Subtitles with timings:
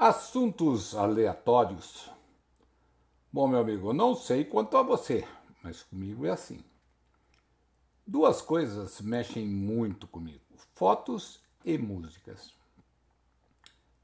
[0.00, 2.08] Assuntos aleatórios.
[3.32, 5.26] Bom, meu amigo, não sei quanto a você,
[5.60, 6.62] mas comigo é assim.
[8.06, 10.44] Duas coisas mexem muito comigo:
[10.76, 12.54] fotos e músicas.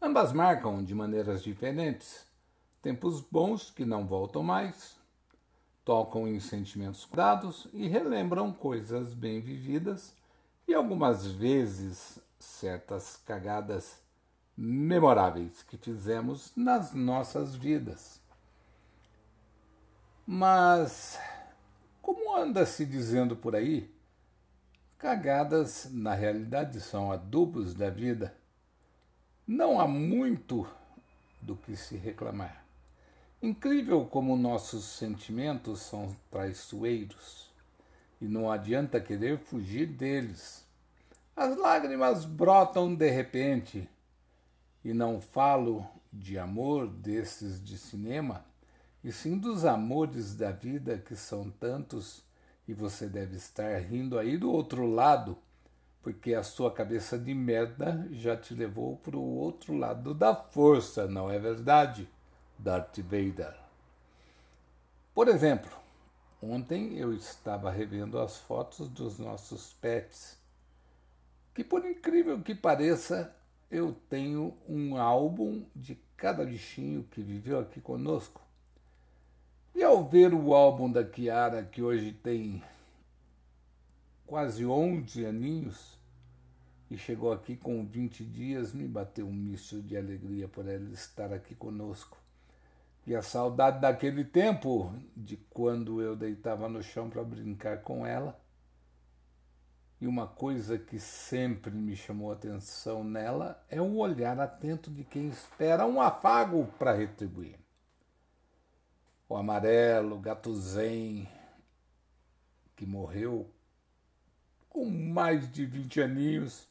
[0.00, 2.24] Ambas marcam de maneiras diferentes
[2.80, 4.96] tempos bons que não voltam mais,
[5.84, 10.14] tocam em sentimentos dados e relembram coisas bem vividas
[10.68, 13.98] e algumas vezes certas cagadas
[14.62, 18.20] memoráveis que fizemos nas nossas vidas.
[20.26, 21.18] Mas,
[22.02, 23.90] como anda se dizendo por aí,
[24.98, 28.36] cagadas na realidade são adubos da vida.
[29.46, 30.68] Não há muito
[31.40, 32.62] do que se reclamar.
[33.42, 37.50] Incrível como nossos sentimentos são traiçoeiros
[38.20, 40.66] e não adianta querer fugir deles.
[41.34, 43.88] As lágrimas brotam de repente
[44.84, 48.44] e não falo de amor desses de cinema,
[49.02, 52.22] e sim dos amores da vida que são tantos,
[52.66, 55.36] e você deve estar rindo aí do outro lado,
[56.02, 61.06] porque a sua cabeça de merda já te levou para o outro lado da força,
[61.06, 62.08] não é verdade,
[62.58, 63.54] Darth Vader?
[65.14, 65.70] Por exemplo,
[66.42, 70.38] ontem eu estava revendo as fotos dos nossos pets,
[71.54, 73.34] que por incrível que pareça,
[73.70, 78.42] eu tenho um álbum de cada bichinho que viveu aqui conosco.
[79.74, 82.62] E ao ver o álbum da Kiara, que hoje tem
[84.26, 85.98] quase 11 aninhos,
[86.90, 91.32] e chegou aqui com 20 dias, me bateu um misto de alegria por ela estar
[91.32, 92.18] aqui conosco.
[93.06, 98.38] E a saudade daquele tempo, de quando eu deitava no chão para brincar com ela,
[100.00, 105.04] e uma coisa que sempre me chamou a atenção nela é o olhar atento de
[105.04, 107.58] quem espera um afago para retribuir.
[109.28, 111.28] O amarelo, gato zen,
[112.74, 113.50] que morreu
[114.70, 116.66] com mais de 20 aninhos,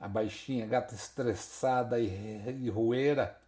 [0.00, 2.08] a baixinha, gata estressada e,
[2.60, 3.38] e roeira.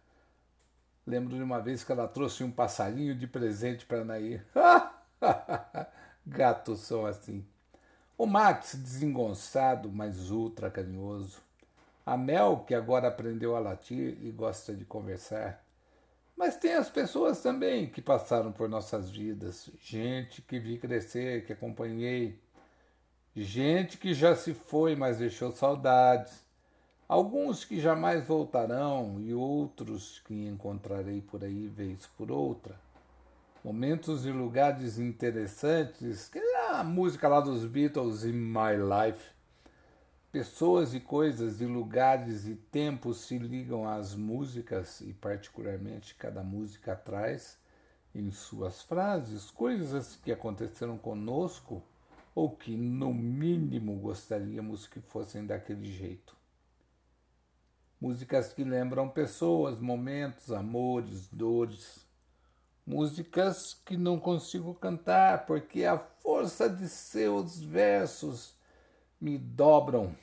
[1.05, 4.45] Lembro de uma vez que ela trouxe um passarinho de presente para Nair.
[6.25, 7.45] Gatos são assim.
[8.17, 11.41] O Max, desengonçado, mas ultra carinhoso.
[12.05, 15.61] A Mel, que agora aprendeu a latir e gosta de conversar.
[16.37, 19.69] Mas tem as pessoas também que passaram por nossas vidas.
[19.81, 22.39] Gente que vi crescer, que acompanhei.
[23.35, 26.45] Gente que já se foi, mas deixou saudades.
[27.09, 32.75] Alguns que jamais voltarão e outros que encontrarei por aí vez por outra
[33.65, 36.37] momentos e lugares interessantes, que
[36.79, 39.31] a música lá dos Beatles in My Life.
[40.29, 46.93] Pessoas e coisas e lugares e tempos se ligam às músicas e particularmente cada música
[46.93, 47.57] traz
[48.13, 51.81] em suas frases coisas que aconteceram conosco
[52.33, 56.35] ou que no mínimo gostaríamos que fossem daquele jeito.
[58.01, 62.04] Músicas que lembram pessoas, momentos, amores, dores,
[62.85, 68.55] músicas que não consigo cantar porque a força de seus versos
[69.19, 70.15] me dobram.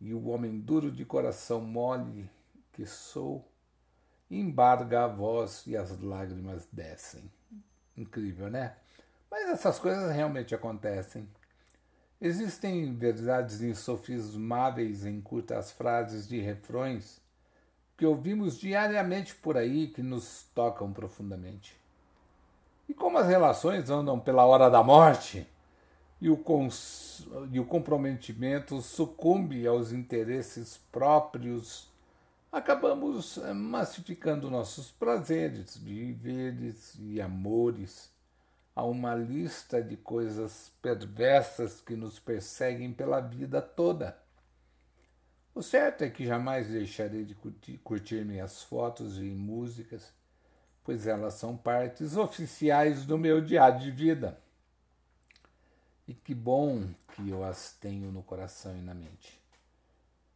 [0.00, 2.28] E o homem duro de coração mole
[2.72, 3.46] que sou
[4.30, 7.30] embarga a voz e as lágrimas descem.
[7.96, 8.76] Incrível, né?
[9.30, 11.28] Mas essas coisas realmente acontecem.
[12.20, 17.20] Existem verdades insofismáveis em curtas frases de refrões
[17.96, 21.76] que ouvimos diariamente por aí que nos tocam profundamente.
[22.88, 25.46] E como as relações andam pela hora da morte
[26.20, 27.26] e o, cons...
[27.50, 31.90] e o comprometimento sucumbe aos interesses próprios,
[32.52, 38.10] acabamos eh, massificando nossos prazeres, viveres e amores
[38.74, 44.16] a uma lista de coisas perversas que nos perseguem pela vida toda
[45.56, 50.12] o certo é que jamais deixarei de curtir, curtir minhas fotos e músicas,
[50.84, 54.38] pois elas são partes oficiais do meu diário de vida.
[56.06, 59.40] E que bom que eu as tenho no coração e na mente.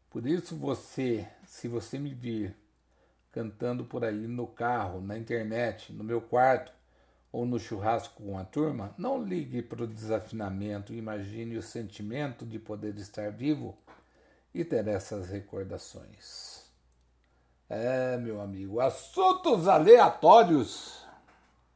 [0.09, 2.57] Por isso você, se você me vir
[3.31, 6.73] cantando por aí no carro, na internet, no meu quarto
[7.31, 12.59] ou no churrasco com a turma, não ligue para o desafinamento, imagine o sentimento de
[12.59, 13.77] poder estar vivo
[14.55, 16.65] e ter essas recordações.
[17.69, 21.07] É, meu amigo, assuntos aleatórios